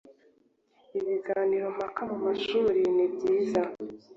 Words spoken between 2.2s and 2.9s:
mashuri